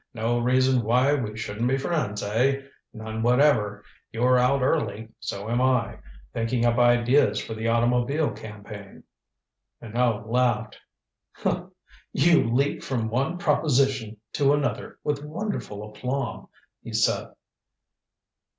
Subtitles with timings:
[0.15, 2.63] "No reason why we shouldn't be friends, eh?
[2.91, 3.83] None whatever.
[4.11, 5.09] You're out early.
[5.19, 5.99] So am I.
[6.33, 9.03] Thinking up ideas for the automobile campaign."
[9.79, 10.79] Minot laughed.
[11.45, 16.47] "You leap from one proposition to another with wonderful aplomb,"
[16.81, 17.27] he said.